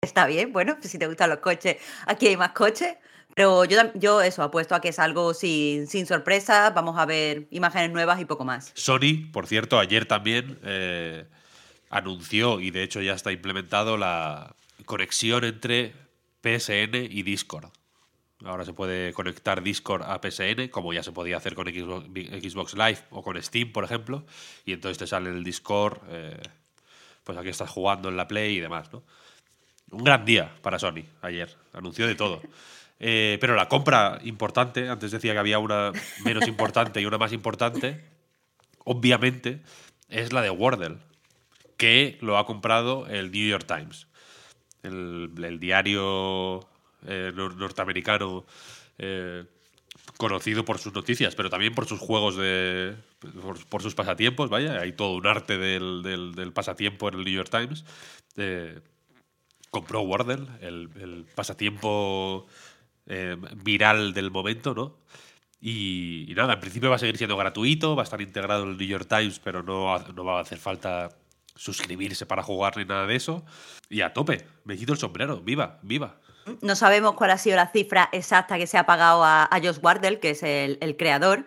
Está 0.00 0.26
bien, 0.26 0.52
bueno, 0.52 0.76
pues 0.78 0.90
si 0.90 0.98
te 0.98 1.06
gustan 1.06 1.30
los 1.30 1.38
coches, 1.38 1.76
aquí 2.06 2.28
hay 2.28 2.36
más 2.36 2.52
coches. 2.52 2.96
Pero 3.34 3.66
yo, 3.66 3.78
yo 3.94 4.22
eso, 4.22 4.42
apuesto 4.42 4.74
a 4.74 4.80
que 4.80 4.88
es 4.88 4.98
algo 4.98 5.34
sin, 5.34 5.86
sin 5.88 6.06
sorpresa, 6.06 6.70
vamos 6.70 6.98
a 6.98 7.04
ver 7.04 7.48
imágenes 7.50 7.90
nuevas 7.90 8.18
y 8.18 8.24
poco 8.24 8.46
más. 8.46 8.72
Sony, 8.74 9.30
por 9.30 9.46
cierto, 9.46 9.78
ayer 9.78 10.06
también 10.06 10.58
eh, 10.64 11.26
anunció, 11.90 12.60
y 12.60 12.70
de 12.70 12.82
hecho 12.82 13.02
ya 13.02 13.12
está 13.12 13.32
implementado, 13.32 13.98
la 13.98 14.56
conexión 14.86 15.44
entre 15.44 15.92
PSN 16.42 16.94
y 16.94 17.22
Discord. 17.24 17.68
Ahora 18.44 18.64
se 18.64 18.72
puede 18.72 19.12
conectar 19.12 19.62
Discord 19.62 20.02
a 20.02 20.18
PSN, 20.18 20.68
como 20.68 20.94
ya 20.94 21.02
se 21.02 21.12
podía 21.12 21.36
hacer 21.36 21.54
con 21.54 21.66
Xbox, 21.66 22.74
Live 22.74 22.98
o 23.10 23.22
con 23.22 23.42
Steam, 23.42 23.70
por 23.72 23.84
ejemplo. 23.84 24.24
Y 24.64 24.72
entonces 24.72 24.96
te 24.96 25.06
sale 25.06 25.28
el 25.28 25.44
Discord, 25.44 25.98
eh, 26.08 26.40
pues 27.24 27.36
aquí 27.36 27.48
estás 27.48 27.68
jugando 27.68 28.08
en 28.08 28.16
la 28.16 28.28
Play 28.28 28.56
y 28.56 28.60
demás, 28.60 28.90
¿no? 28.92 29.02
Un 29.90 30.04
gran 30.04 30.24
día 30.24 30.54
para 30.62 30.78
Sony 30.78 31.04
ayer. 31.22 31.56
Anunció 31.72 32.06
de 32.06 32.14
todo. 32.14 32.42
Eh, 32.98 33.38
pero 33.40 33.54
la 33.54 33.68
compra 33.68 34.18
importante, 34.24 34.88
antes 34.88 35.10
decía 35.10 35.32
que 35.32 35.38
había 35.38 35.58
una 35.58 35.92
menos 36.24 36.48
importante 36.48 37.00
y 37.00 37.06
una 37.06 37.18
más 37.18 37.32
importante, 37.32 38.02
obviamente 38.84 39.60
es 40.08 40.32
la 40.32 40.42
de 40.42 40.50
Wordle, 40.50 40.98
que 41.76 42.18
lo 42.20 42.38
ha 42.38 42.46
comprado 42.46 43.06
el 43.06 43.30
New 43.30 43.48
York 43.48 43.66
Times. 43.66 44.06
el 44.82 45.58
diario 45.60 46.66
eh, 47.08 47.32
norteamericano 47.34 48.44
eh, 48.98 49.44
conocido 50.16 50.64
por 50.64 50.78
sus 50.78 50.92
noticias, 50.92 51.36
pero 51.36 51.50
también 51.50 51.74
por 51.74 51.86
sus 51.86 52.00
juegos 52.00 52.36
de. 52.36 52.96
por, 53.68 53.82
sus 53.82 53.94
pasatiempos, 53.94 54.50
vaya. 54.50 54.80
Hay 54.80 54.92
todo 54.92 55.14
un 55.14 55.26
arte 55.26 55.56
del, 55.56 56.52
pasatiempo 56.52 57.08
en 57.08 57.14
el 57.14 57.24
New 57.24 57.34
York 57.34 57.50
Times. 57.50 57.84
Eh, 59.66 59.70
compró 59.70 60.02
Wordle, 60.02 60.46
el, 60.60 61.26
pasatiempo 61.34 62.46
viral 63.62 64.14
del 64.14 64.30
momento, 64.30 64.74
¿no? 64.74 64.96
Y, 65.60 66.32
nada, 66.36 66.54
en 66.54 66.60
principio 66.60 66.90
va 66.90 66.96
a 66.96 66.98
seguir 66.98 67.16
siendo 67.16 67.36
gratuito, 67.36 67.96
va 67.96 68.02
a 68.02 68.04
estar 68.04 68.20
integrado 68.20 68.64
en 68.64 68.70
el 68.70 68.76
New 68.76 68.86
York 68.86 69.06
Times, 69.08 69.38
pero 69.38 69.62
no, 69.62 69.98
no 69.98 70.24
va 70.24 70.38
a 70.38 70.42
hacer 70.42 70.58
falta 70.58 71.10
suscribirse 71.56 72.26
para 72.26 72.42
jugar 72.42 72.76
ni 72.76 72.84
nada 72.84 73.06
de 73.06 73.16
eso. 73.16 73.44
Y 73.88 74.02
a 74.02 74.12
tope, 74.12 74.46
me 74.64 74.76
quito 74.76 74.92
el 74.92 74.98
sombrero, 74.98 75.40
viva, 75.40 75.78
viva. 75.82 76.20
No 76.60 76.76
sabemos 76.76 77.14
cuál 77.14 77.30
ha 77.30 77.38
sido 77.38 77.56
la 77.56 77.68
cifra 77.68 78.08
exacta 78.12 78.58
que 78.58 78.66
se 78.66 78.78
ha 78.78 78.86
pagado 78.86 79.24
a, 79.24 79.48
Josh 79.62 79.78
Wardell, 79.82 80.20
que 80.20 80.30
es 80.30 80.42
el, 80.42 80.96
creador. 80.96 81.46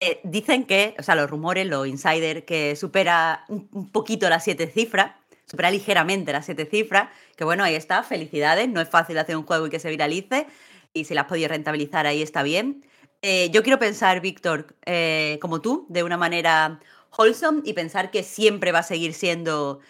Eh, 0.00 0.20
dicen 0.24 0.64
que, 0.64 0.96
o 0.98 1.02
sea, 1.02 1.14
los 1.14 1.30
rumores, 1.30 1.66
los 1.66 1.86
insiders, 1.86 2.42
que 2.44 2.74
supera 2.74 3.44
un, 3.48 3.90
poquito 3.90 4.28
las 4.28 4.42
siete 4.42 4.66
cifras, 4.66 5.12
supera 5.52 5.70
ligeramente 5.70 6.32
las 6.32 6.46
siete 6.46 6.66
cifras, 6.66 7.10
que 7.36 7.44
bueno, 7.44 7.62
ahí 7.62 7.74
está, 7.74 8.02
felicidades, 8.02 8.68
no 8.68 8.80
es 8.80 8.88
fácil 8.88 9.16
hacer 9.18 9.36
un 9.36 9.44
juego 9.44 9.66
y 9.66 9.70
que 9.70 9.78
se 9.78 9.90
viralice, 9.90 10.46
y 10.92 11.04
si 11.04 11.14
las 11.14 11.24
has 11.24 11.28
podido 11.28 11.48
rentabilizar 11.48 12.06
ahí 12.06 12.22
está 12.22 12.42
bien. 12.42 12.84
Eh, 13.20 13.50
yo 13.50 13.62
quiero 13.62 13.78
pensar, 13.78 14.20
Víctor, 14.20 14.74
eh, 14.84 15.38
como 15.40 15.60
tú, 15.60 15.86
de 15.88 16.02
una 16.02 16.16
manera 16.16 16.80
wholesome 17.16 17.60
y 17.64 17.74
pensar 17.74 18.10
que 18.10 18.22
siempre 18.22 18.72
va 18.72 18.80
a 18.80 18.82
seguir 18.82 19.14
siendo 19.14 19.80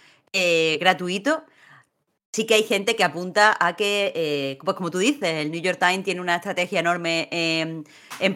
gratuito 0.80 1.44
sí 2.34 2.46
que 2.46 2.54
hay 2.54 2.62
gente 2.62 2.96
que 2.96 3.04
apunta 3.04 3.54
a 3.60 3.76
que, 3.76 4.10
eh, 4.16 4.58
pues 4.64 4.74
como 4.74 4.90
tú 4.90 4.98
dices, 4.98 5.22
el 5.22 5.50
New 5.50 5.60
York 5.60 5.78
Times 5.78 6.02
tiene 6.02 6.20
una 6.22 6.36
estrategia 6.36 6.80
enorme 6.80 7.28
en, 7.30 7.84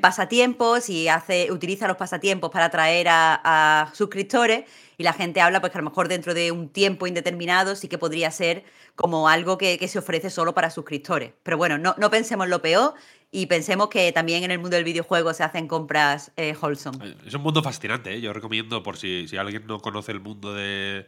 pasatiempos 0.00 0.90
y 0.90 1.08
hace, 1.08 1.50
utiliza 1.50 1.88
los 1.88 1.96
pasatiempos 1.96 2.50
para 2.50 2.66
atraer 2.66 3.06
a, 3.08 3.90
suscriptores 3.94 4.64
y 4.98 5.02
la 5.02 5.14
gente 5.14 5.40
habla 5.40 5.60
pues 5.60 5.72
que 5.72 5.78
a 5.78 5.80
lo 5.80 5.88
mejor 5.88 6.08
dentro 6.08 6.34
de 6.34 6.52
un 6.52 6.68
tiempo 6.68 7.06
indeterminado 7.06 7.74
sí 7.74 7.88
que 7.88 7.96
podría 7.96 8.30
ser 8.30 8.64
como 8.96 9.28
algo 9.28 9.56
que, 9.56 9.86
se 9.88 9.98
ofrece 9.98 10.28
solo 10.28 10.52
para 10.52 10.68
suscriptores. 10.70 11.32
Pero 11.42 11.56
bueno, 11.56 11.78
no, 11.78 11.94
no, 11.96 12.10
pensemos 12.10 12.48
lo 12.48 12.60
peor 12.60 12.94
y 13.30 13.46
pensemos 13.46 13.88
que 13.88 14.12
también 14.12 14.44
en 14.44 14.50
el 14.50 14.58
mundo 14.58 14.76
del 14.76 14.84
videojuego 14.84 15.32
se 15.32 15.42
hacen 15.42 15.68
compras 15.68 16.32
eh, 16.36 16.54
wholesome. 16.60 17.14
Es 17.26 17.32
un 17.32 17.42
mundo 17.42 17.62
fascinante, 17.62 18.12
¿eh? 18.12 18.20
yo 18.20 18.32
recomiendo 18.34 18.82
por 18.82 18.98
si, 18.98 19.26
si 19.28 19.38
alguien 19.38 19.66
no 19.66 19.80
conoce 19.80 20.12
el 20.12 20.20
mundo 20.20 20.52
de 20.52 21.06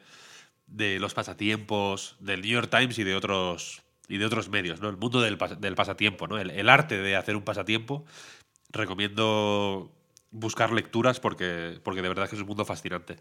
de 0.69 0.99
los 1.01 1.15
pasatiempos 1.15 2.17
del 2.21 2.43
New 2.43 2.51
York 2.51 2.71
Times 2.71 2.99
y 2.99 3.05
de 3.05 3.15
otros, 3.15 3.83
y 4.09 4.19
de 4.19 4.27
otros 4.27 4.49
medios, 4.49 4.81
¿no? 4.81 4.89
El 4.89 4.97
mundo 4.97 5.21
del, 5.21 5.39
del 5.59 5.75
pasatiempo, 5.75 6.27
¿no? 6.29 6.39
El, 6.39 6.69
arte 6.69 6.99
de 6.99 7.17
hacer 7.17 7.37
un 7.37 7.43
pasatiempo. 7.43 8.05
Recomiendo 8.71 9.91
buscar 10.31 10.73
lecturas 10.73 11.21
porque, 11.21 11.81
porque 11.83 12.03
de 12.03 12.09
verdad 12.09 12.29
que 12.29 12.37
es 12.37 12.43
un 12.43 12.49
mundo 12.49 12.65
fascinante. 12.65 13.17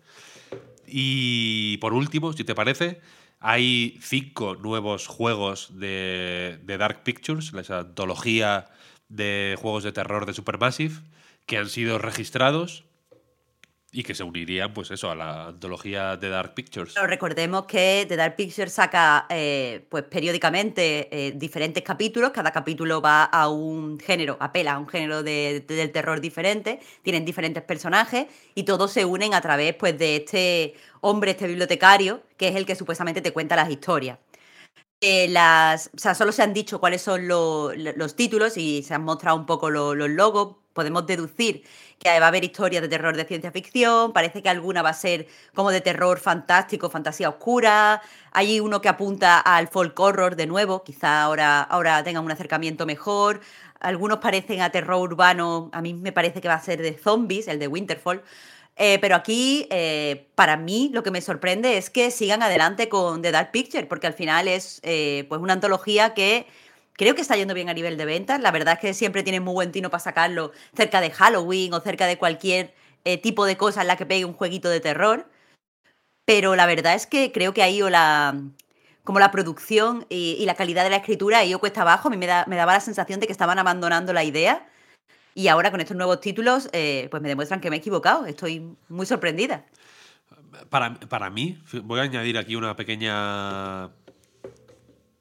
Y 0.86 1.78
por 1.78 1.94
último, 1.94 2.34
si 2.34 2.44
te 2.44 2.56
parece, 2.56 3.02
hay 3.40 3.98
cinco 4.02 4.56
nuevos 4.56 5.08
juegos 5.08 5.80
de, 5.80 6.60
de 6.64 6.78
Dark 6.78 7.04
Pictures, 7.04 7.54
la 7.54 7.80
antología 7.80 8.66
de 9.08 9.56
juegos 9.60 9.84
de 9.84 9.94
terror 9.94 10.26
de 10.26 10.34
Supermassive, 10.34 10.96
que 11.46 11.58
han 11.58 11.70
sido 11.70 11.98
registrados 11.98 12.87
y 13.92 14.04
que 14.04 14.14
se 14.14 14.24
unirían, 14.24 14.74
pues 14.74 14.92
eso, 14.92 15.10
a 15.10 15.16
la 15.16 15.48
antología 15.48 16.18
de 16.18 16.30
Dark 16.30 16.54
Pictures. 16.54 16.96
Recordemos 16.96 17.66
que 17.66 18.06
The 18.08 18.18
Dark 18.18 18.36
Pictures 18.36 18.74
saca 18.74 19.26
eh, 19.30 19.86
pues 19.90 20.04
periódicamente 20.04 21.08
eh, 21.12 21.32
diferentes 21.36 21.84
capítulos, 21.84 22.32
cada 22.32 22.52
capítulo 22.52 23.02
va 23.02 23.24
a 23.24 23.50
un 23.50 23.98
género, 24.00 24.36
apela 24.40 24.74
a 24.74 24.80
un 24.80 24.88
género 24.88 25.24
de, 25.24 25.64
del 25.68 25.92
terror 25.92 26.20
diferente, 26.20 26.82
tienen 27.02 27.24
diferentes 27.24 27.64
personajes 27.64 28.28
y 28.56 28.64
todos 28.64 28.92
se 28.92 29.06
unen 29.06 29.34
a 29.34 29.42
través 29.42 29.74
pues, 29.76 29.98
de 29.98 30.18
este 30.18 30.74
hombre, 31.02 31.32
este 31.32 31.48
bibliotecario, 31.48 32.24
que 32.36 32.50
es 32.50 32.56
el 32.56 32.66
que 32.66 32.76
supuestamente 32.76 33.22
te 33.22 33.32
cuenta 33.32 33.56
las 33.56 33.70
historias. 33.70 34.20
Eh, 35.00 35.28
las, 35.30 35.92
o 35.96 36.00
sea, 36.00 36.16
solo 36.16 36.32
se 36.32 36.42
han 36.42 36.54
dicho 36.54 36.80
cuáles 36.80 37.04
son 37.04 37.28
los 37.28 38.16
títulos 38.16 38.58
y 38.58 38.82
se 38.82 38.96
han 38.96 39.04
mostrado 39.04 39.38
un 39.38 39.46
poco 39.46 39.70
los 39.70 40.10
logos. 40.10 40.58
Podemos 40.78 41.08
deducir 41.08 41.64
que 41.98 42.20
va 42.20 42.26
a 42.26 42.28
haber 42.28 42.44
historias 42.44 42.84
de 42.84 42.88
terror 42.88 43.18
de 43.18 43.26
ciencia 43.26 43.52
ficción, 43.52 44.14
parece 44.14 44.44
que 44.44 44.50
alguna 44.50 44.84
va 44.84 44.92
a 44.92 44.94
ser 44.94 45.26
como 45.56 45.72
de 45.72 45.82
terror 45.82 46.20
fantástico, 46.20 46.92
fantasía 46.92 47.30
oscura, 47.30 48.04
hay 48.32 48.60
uno 48.60 48.80
que 48.80 48.90
apunta 48.90 49.40
al 49.40 49.70
folk 49.70 50.00
horror 50.00 50.36
de 50.36 50.46
nuevo, 50.46 50.84
quizá 50.84 51.24
ahora, 51.24 51.64
ahora 51.64 52.04
tengan 52.04 52.24
un 52.24 52.32
acercamiento 52.32 52.86
mejor, 52.86 53.42
algunos 53.80 54.20
parecen 54.20 54.62
a 54.62 54.70
terror 54.70 55.02
urbano, 55.02 55.72
a 55.74 55.82
mí 55.82 55.96
me 55.96 56.12
parece 56.12 56.42
que 56.42 56.48
va 56.48 56.54
a 56.54 56.62
ser 56.62 56.80
de 56.84 56.94
zombies, 56.94 57.48
el 57.48 57.58
de 57.58 57.68
Winterfall. 57.68 58.22
Eh, 58.80 59.00
pero 59.02 59.16
aquí, 59.16 59.68
eh, 59.72 60.28
para 60.36 60.56
mí, 60.56 60.92
lo 60.94 61.02
que 61.02 61.10
me 61.10 61.22
sorprende 61.22 61.78
es 61.78 61.90
que 61.90 62.12
sigan 62.12 62.44
adelante 62.44 62.90
con 62.90 63.24
The 63.24 63.32
Dark 63.32 63.52
Picture, 63.52 63.88
porque 63.88 64.06
al 64.06 64.14
final 64.14 64.48
es 64.48 64.80
eh, 64.84 65.26
pues 65.30 65.42
una 65.42 65.54
antología 65.54 66.14
que 66.14 66.46
Creo 66.98 67.14
que 67.14 67.22
está 67.22 67.36
yendo 67.36 67.54
bien 67.54 67.70
a 67.70 67.74
nivel 67.74 67.96
de 67.96 68.06
ventas. 68.06 68.42
La 68.42 68.52
verdad 68.52 68.74
es 68.74 68.80
que 68.80 68.94
siempre 68.96 69.22
tienen 69.22 69.44
muy 69.44 69.54
buen 69.54 69.72
tino 69.72 69.92
para 69.92 70.04
sacarlo 70.04 70.52
cerca 70.76 71.00
de 71.00 71.12
Halloween 71.12 71.72
o 71.74 71.80
cerca 71.80 72.08
de 72.08 72.18
cualquier 72.18 72.74
eh, 73.06 73.20
tipo 73.20 73.46
de 73.46 73.56
cosa 73.56 73.82
en 73.82 73.88
la 73.88 73.98
que 73.98 74.08
pegue 74.08 74.26
un 74.26 74.34
jueguito 74.34 74.68
de 74.68 74.80
terror. 74.80 75.30
Pero 76.26 76.56
la 76.56 76.66
verdad 76.66 76.96
es 76.96 77.06
que 77.06 77.32
creo 77.32 77.54
que 77.54 77.62
ahí 77.62 77.82
o 77.84 77.90
la 77.90 78.36
como 79.04 79.20
la 79.20 79.32
producción 79.32 80.06
y, 80.10 80.44
la 80.46 80.56
calidad 80.56 80.84
de 80.84 80.90
la 80.90 80.98
escritura 80.98 81.38
ha 81.38 81.46
ido 81.46 81.60
cuesta 81.60 81.84
abajo. 81.84 82.10
A 82.10 82.12
mí 82.12 82.18
me, 82.18 82.26
daba 82.26 82.74
la 82.74 82.82
sensación 82.82 83.22
de 83.22 83.28
que 83.28 83.32
estaban 83.32 83.58
abandonando 83.58 84.12
la 84.12 84.26
idea. 84.26 84.68
Y 85.34 85.48
ahora 85.48 85.72
con 85.72 85.80
estos 85.80 85.96
nuevos 85.96 86.20
títulos, 86.20 86.68
eh, 86.74 87.08
pues 87.10 87.24
me 87.24 87.30
demuestran 87.30 87.62
que 87.62 87.70
me 87.70 87.78
he 87.78 87.80
equivocado. 87.80 88.26
Estoy 88.26 88.76
muy 88.90 89.06
sorprendida. 89.06 89.64
Para, 90.70 90.96
para 90.96 91.30
mí, 91.30 91.58
voy 91.84 92.02
a 92.02 92.04
añadir 92.04 92.38
aquí 92.38 92.58
una 92.58 92.76
pequeña 92.76 93.92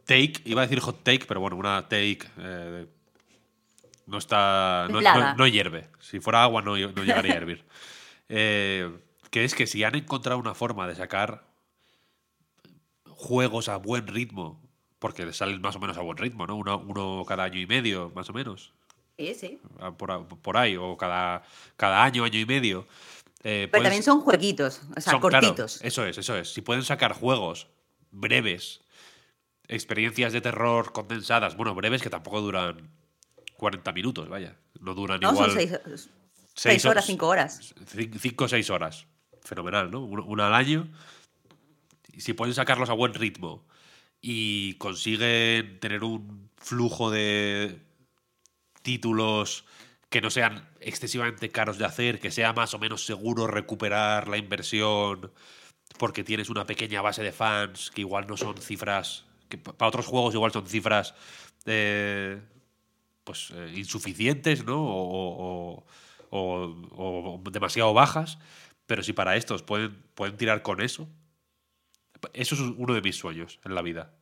take, 0.07 0.41
iba 0.45 0.63
a 0.63 0.67
decir 0.67 0.81
hot 0.81 1.03
take, 1.03 1.27
pero 1.27 1.41
bueno, 1.41 1.57
una 1.57 1.83
take 1.83 2.21
eh, 2.39 2.87
no 4.07 4.19
está. 4.19 4.89
No, 4.89 5.47
hierve. 5.47 5.89
Si 6.01 6.21
fuera 6.21 6.45
agua, 6.45 6.63
no, 6.63 6.77
no 6.77 7.05
llegaría 7.05 7.35
a 7.35 7.37
hervir. 7.37 7.65
Eh, 8.29 8.91
que 9.31 9.45
es 9.45 9.55
que 9.55 9.69
si 9.69 9.85
han 9.85 9.95
encontrado 9.95 10.41
una 10.41 10.53
forma 10.53 10.89
de 10.89 10.97
sacar 10.97 11.45
juegos 13.05 13.69
a 13.69 13.77
buen 13.77 14.09
ritmo, 14.09 14.61
porque 14.99 15.33
salen 15.33 15.61
más 15.61 15.77
o 15.77 15.79
menos 15.79 15.97
a 15.97 16.01
buen 16.01 16.17
ritmo, 16.17 16.45
¿no? 16.45 16.57
Uno, 16.57 17.25
cada 17.25 17.45
año 17.45 17.61
y 17.61 17.67
medio, 17.67 18.11
más 18.17 18.29
o 18.29 18.33
menos. 18.33 18.73
Sí, 19.17 19.33
sí. 19.35 19.61
Ah, 19.79 19.93
por, 19.93 20.57
ahí, 20.57 20.77
o 20.77 20.97
cada, 20.97 21.45
cada 21.77 22.03
año, 22.03 22.25
año 22.25 22.41
y 22.41 22.47
medio. 22.47 22.89
Eh, 23.45 23.69
Pero 23.71 23.85
también 23.85 24.03
son 24.03 24.21
jueguitos, 24.23 24.83
o 24.97 25.01
sea, 25.01 25.21
cortitos. 25.21 25.81
eso 25.83 26.05
es, 26.05 26.19
eso 26.19 26.37
es. 26.37 26.53
Si 26.53 26.63
pueden 26.63 26.83
sacar 26.83 27.13
juegos 27.13 27.69
breves 28.11 28.81
experiencias 29.69 30.33
de 30.33 30.41
terror 30.41 30.93
condensadas, 30.93 31.57
bueno, 31.57 31.75
breves 31.75 32.03
que 32.03 32.11
tampoco 32.11 32.41
duran 32.41 32.91
40 33.57 33.93
minutos, 33.93 34.29
vaya. 34.29 34.57
No 34.81 34.95
duran 34.95 35.21
No, 35.21 35.33
igual. 35.33 35.51
son 35.51 35.59
seis, 35.59 35.81
seis 36.55 36.85
horas, 36.85 37.07
cinco 37.07 37.27
horas. 37.29 37.75
Cin- 37.87 38.19
Cinco 38.19 38.45
o 38.45 38.49
seis 38.49 38.69
horas. 38.71 39.07
Fenomenal, 39.43 39.91
¿no? 39.91 40.01
Una, 40.05 40.23
una 40.23 40.47
al 40.49 40.55
año. 40.55 40.89
Y 42.13 42.21
si 42.21 42.33
pueden 42.33 42.55
sacarlos 42.55 42.91
a 42.91 42.95
buen 42.95 43.15
ritmo 43.15 43.65
y 44.21 44.75
consiguen 44.75 45.79
tener 45.81 46.03
un 46.05 46.51
flujo 46.57 47.11
de 47.11 47.81
títulos 48.83 49.65
que 50.09 50.21
no 50.21 50.31
sean 50.31 50.69
excesivamente 50.81 51.51
caros 51.51 51.79
de 51.79 51.85
hacer, 51.85 52.21
que 52.21 52.31
sea 52.31 52.53
más 52.53 52.73
o 52.75 52.79
menos 52.79 53.05
seguro 53.05 53.47
recuperar 53.47 54.29
la 54.29 54.37
inversión 54.37 55.33
porque 55.99 56.25
tienes 56.25 56.49
una 56.51 56.65
pequeña 56.65 57.03
base 57.03 57.23
de 57.23 57.33
fans 57.33 57.91
que 57.91 58.03
igual 58.03 58.27
no 58.27 58.37
son 58.37 58.57
cifras, 58.59 59.25
que 59.49 59.59
pa- 59.59 59.73
para 59.73 59.89
otros 59.89 60.07
juegos 60.07 60.35
igual 60.35 60.53
son 60.53 60.67
cifras 60.67 61.15
eh, 61.67 62.41
pues 63.25 63.51
eh, 63.55 63.73
insuficientes, 63.77 64.65
¿no? 64.65 64.77
O, 64.83 65.85
o- 66.31 66.39
o- 66.39 67.41
o 67.45 67.51
demasiado 67.51 67.93
bajas, 67.95 68.39
pero 68.87 69.03
si 69.03 69.13
para 69.13 69.37
estos 69.37 69.63
pueden, 69.63 69.97
pueden 70.15 70.37
tirar 70.37 70.63
con 70.63 70.81
eso, 70.81 71.09
eso 72.33 72.55
es 72.55 72.61
uno 72.61 72.95
de 72.95 73.03
mis 73.03 73.17
sueños 73.17 73.59
en 73.65 73.75
la 73.75 73.83
vida, 73.83 74.13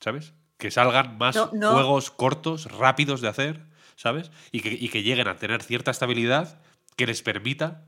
¿sabes? 0.00 0.32
Que 0.58 0.70
salgan 0.70 1.18
más 1.18 1.36
No, 1.36 1.50
no. 1.52 1.72
juegos 1.72 2.10
cortos, 2.10 2.70
rápidos 2.70 3.20
de 3.20 3.28
hacer, 3.28 3.64
¿sabes? 3.96 4.30
Y 4.52 4.60
que, 4.60 4.70
y 4.72 4.88
que 4.88 5.02
lleguen 5.02 5.28
a 5.28 5.36
tener 5.36 5.62
cierta 5.62 5.90
estabilidad 5.90 6.60
que 6.96 7.06
les 7.06 7.22
permita, 7.22 7.84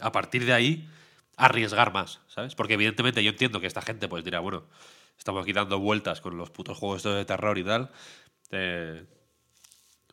a 0.00 0.12
partir 0.12 0.44
de 0.44 0.52
ahí, 0.52 0.88
arriesgar 1.36 1.92
más, 1.92 2.20
¿sabes? 2.28 2.54
Porque 2.54 2.74
evidentemente 2.74 3.22
yo 3.22 3.30
entiendo 3.30 3.60
que 3.60 3.66
esta 3.66 3.82
gente 3.82 4.08
pues 4.08 4.24
dirá, 4.24 4.40
bueno, 4.40 4.64
estamos 5.18 5.42
aquí 5.42 5.52
dando 5.52 5.78
vueltas 5.78 6.20
con 6.20 6.36
los 6.36 6.50
putos 6.50 6.78
juegos 6.78 7.02
de 7.02 7.24
terror 7.24 7.58
y 7.58 7.64
tal. 7.64 7.90
eh, 8.50 9.04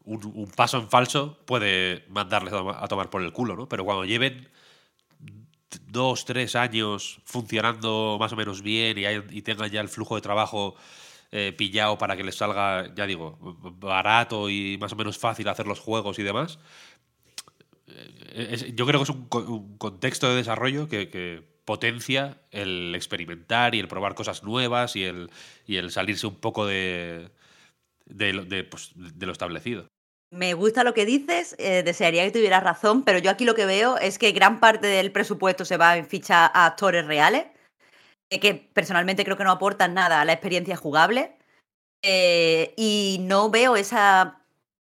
un, 0.03 0.51
paso 0.55 0.77
en 0.79 0.89
falso 0.89 1.37
puede 1.45 2.05
mandarles 2.09 2.53
a, 2.53 2.57
toma- 2.57 2.77
a 2.83 2.87
tomar 2.87 3.09
por 3.09 3.21
el 3.21 3.31
culo, 3.31 3.55
¿no? 3.55 3.69
Pero 3.69 3.85
cuando 3.85 4.03
lleven 4.05 4.49
dos, 5.87 6.25
tres 6.25 6.55
años 6.55 7.21
funcionando 7.25 8.17
más 8.19 8.33
o 8.33 8.35
menos 8.35 8.61
bien 8.61 8.97
y, 8.97 9.41
tengan 9.41 9.69
ya 9.69 9.81
el 9.81 9.89
flujo 9.89 10.15
de 10.15 10.21
trabajo 10.21 10.75
eh, 11.31 11.53
pillado 11.57 11.97
para 11.97 12.17
que 12.17 12.23
les 12.23 12.35
salga, 12.35 12.93
ya 12.95 13.05
digo, 13.05 13.37
barato 13.79 14.49
y 14.49 14.77
más 14.79 14.91
o 14.93 14.95
menos 14.95 15.17
fácil 15.17 15.47
hacer 15.47 15.67
los 15.67 15.79
juegos 15.79 16.19
y 16.19 16.23
demás, 16.23 16.59
eh, 17.87 18.73
yo 18.75 18.85
creo 18.85 18.99
que 18.99 19.03
es 19.03 19.09
un, 19.09 19.27
co- 19.27 19.39
un 19.39 19.77
contexto 19.77 20.29
de 20.29 20.35
desarrollo 20.35 20.87
que 20.87 21.09
potencia 21.71 22.37
el 22.51 22.93
experimentar 22.95 23.75
y 23.75 23.79
el 23.79 23.87
probar 23.87 24.13
cosas 24.13 24.43
nuevas 24.43 24.97
y 24.97 25.05
el, 25.05 25.29
y 25.65 25.77
el 25.77 25.89
salirse 25.89 26.27
un 26.27 26.35
poco 26.35 26.65
de, 26.65 27.29
de, 28.05 28.33
de, 28.45 28.65
pues, 28.65 28.91
de 28.93 29.25
lo 29.25 29.31
establecido. 29.31 29.87
Me 30.33 30.53
gusta 30.53 30.83
lo 30.83 30.93
que 30.93 31.05
dices, 31.05 31.55
eh, 31.59 31.81
desearía 31.81 32.25
que 32.25 32.31
tuvieras 32.31 32.61
razón, 32.61 33.03
pero 33.03 33.19
yo 33.19 33.31
aquí 33.31 33.45
lo 33.45 33.55
que 33.55 33.65
veo 33.65 33.97
es 33.97 34.17
que 34.17 34.33
gran 34.33 34.59
parte 34.59 34.87
del 34.87 35.13
presupuesto 35.13 35.63
se 35.63 35.77
va 35.77 35.95
en 35.95 36.05
ficha 36.05 36.45
a 36.45 36.65
actores 36.65 37.05
reales, 37.05 37.45
eh, 38.29 38.41
que 38.41 38.53
personalmente 38.53 39.23
creo 39.23 39.37
que 39.37 39.45
no 39.45 39.51
aportan 39.51 39.93
nada 39.93 40.19
a 40.19 40.25
la 40.25 40.33
experiencia 40.33 40.75
jugable, 40.75 41.37
eh, 42.03 42.73
y 42.75 43.19
no 43.21 43.49
veo 43.49 43.77
esa, 43.77 44.41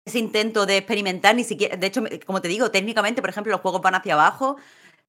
ese 0.06 0.18
intento 0.18 0.66
de 0.66 0.76
experimentar 0.76 1.34
ni 1.34 1.44
siquiera, 1.44 1.78
de 1.78 1.86
hecho, 1.86 2.04
como 2.26 2.42
te 2.42 2.48
digo, 2.48 2.70
técnicamente, 2.70 3.22
por 3.22 3.30
ejemplo, 3.30 3.52
los 3.52 3.62
juegos 3.62 3.80
van 3.80 3.94
hacia 3.94 4.12
abajo, 4.12 4.58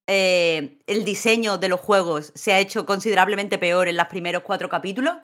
eh, 0.07 0.77
el 0.87 1.03
diseño 1.05 1.57
de 1.57 1.69
los 1.69 1.79
juegos 1.79 2.31
se 2.35 2.53
ha 2.53 2.59
hecho 2.59 2.85
considerablemente 2.85 3.57
peor 3.57 3.87
en 3.87 3.97
los 3.97 4.07
primeros 4.07 4.43
cuatro 4.43 4.69
capítulos. 4.69 5.15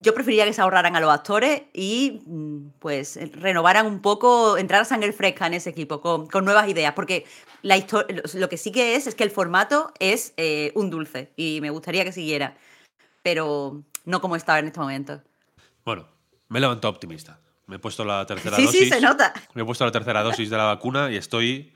Yo 0.00 0.14
preferiría 0.14 0.44
que 0.44 0.52
se 0.52 0.60
ahorraran 0.60 0.94
a 0.94 1.00
los 1.00 1.10
actores 1.12 1.62
y 1.74 2.22
mm, 2.26 2.70
pues 2.78 3.18
renovaran 3.32 3.84
un 3.86 4.00
poco, 4.00 4.56
entrar 4.56 4.82
a 4.82 4.84
sangre 4.84 5.12
fresca 5.12 5.46
en 5.48 5.54
ese 5.54 5.70
equipo 5.70 6.00
con, 6.00 6.28
con 6.28 6.44
nuevas 6.44 6.68
ideas, 6.68 6.92
porque 6.94 7.24
la 7.62 7.76
lo- 8.34 8.48
que 8.48 8.56
sí 8.56 8.70
que 8.70 8.94
es 8.94 9.08
es 9.08 9.16
que 9.16 9.24
el 9.24 9.30
formato 9.32 9.92
es 9.98 10.34
eh, 10.36 10.70
un 10.76 10.88
dulce 10.90 11.32
y 11.36 11.60
me 11.60 11.70
gustaría 11.70 12.04
que 12.04 12.12
siguiera, 12.12 12.56
pero 13.22 13.82
no 14.04 14.20
como 14.20 14.36
estaba 14.36 14.60
en 14.60 14.66
este 14.66 14.78
momento. 14.78 15.20
Bueno, 15.84 16.06
me 16.48 16.58
he 16.58 16.60
levantado 16.60 16.92
optimista. 16.92 17.40
Me 17.66 17.76
he 17.76 17.78
puesto 17.80 18.04
la 18.04 18.24
tercera 18.24 18.56
Sí, 18.56 18.64
dosis. 18.66 18.80
sí, 18.82 18.88
se 18.88 19.00
nota. 19.00 19.32
Me 19.54 19.62
he 19.62 19.64
puesto 19.64 19.84
la 19.84 19.90
tercera 19.92 20.22
dosis 20.22 20.48
de 20.48 20.56
la 20.56 20.64
vacuna 20.64 21.10
y 21.10 21.16
estoy. 21.16 21.74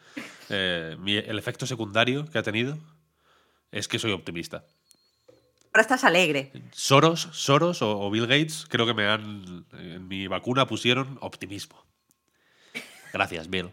Eh, 0.53 0.97
mi- 0.99 1.17
el 1.17 1.39
efecto 1.39 1.67
secundario 1.67 2.27
que 2.27 2.39
ha 2.39 2.43
tenido 2.43 2.79
es 3.71 3.89
que 3.89 3.99
soy 3.99 4.13
optimista. 4.13 4.65
Ahora 5.75 5.83
estás 5.83 6.05
alegre. 6.05 6.53
Soros, 6.73 7.29
Soros 7.33 7.81
o, 7.83 7.99
o 7.99 8.11
Bill 8.11 8.27
Gates 8.27 8.67
creo 8.69 8.85
que 8.87 8.93
me 8.95 9.07
han. 9.07 9.65
En 9.73 10.07
mi 10.07 10.27
vacuna 10.27 10.67
pusieron 10.67 11.17
optimismo. 11.23 11.83
Gracias, 13.13 13.49
Bill. 13.49 13.71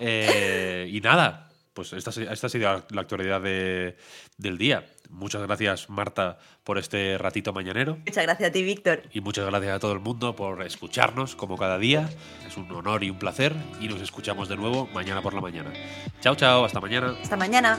Eh, 0.00 0.88
y 0.90 1.00
nada, 1.00 1.51
pues 1.74 1.92
esta, 1.92 2.10
esta 2.10 2.46
ha 2.46 2.50
sido 2.50 2.64
la- 2.72 2.84
la 2.90 3.00
actualidad 3.00 3.40
de- 3.40 3.96
del 4.38 4.58
día. 4.58 4.86
Muchas 5.10 5.42
gracias, 5.42 5.90
Marta, 5.90 6.38
por 6.64 6.78
este 6.78 7.18
ratito 7.18 7.52
mañanero. 7.52 7.96
Muchas 8.06 8.24
gracias 8.24 8.48
a 8.48 8.52
ti, 8.52 8.62
Víctor. 8.62 9.02
Y 9.12 9.20
muchas 9.20 9.46
gracias 9.46 9.74
a 9.74 9.78
todo 9.78 9.92
el 9.92 10.00
mundo 10.00 10.34
por 10.36 10.62
escucharnos 10.62 11.36
como 11.36 11.56
cada 11.58 11.78
día. 11.78 12.08
Es 12.46 12.56
un 12.56 12.70
honor 12.72 13.04
y 13.04 13.10
un 13.10 13.18
placer. 13.18 13.54
Y 13.80 13.88
nos 13.88 14.00
escuchamos 14.00 14.48
de 14.48 14.56
nuevo 14.56 14.88
mañana 14.94 15.20
por 15.22 15.34
la 15.34 15.40
mañana. 15.40 15.72
Chao, 16.20 16.34
chao. 16.34 16.64
Hasta 16.64 16.80
mañana. 16.80 17.14
Hasta 17.22 17.36
mañana. 17.36 17.78